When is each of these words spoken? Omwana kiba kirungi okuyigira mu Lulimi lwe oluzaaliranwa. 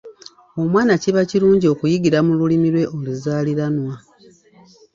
Omwana 0.61 0.93
kiba 1.01 1.21
kirungi 1.29 1.65
okuyigira 1.73 2.19
mu 2.27 2.33
Lulimi 2.39 2.69
lwe 2.73 2.83
oluzaaliranwa. 2.95 3.95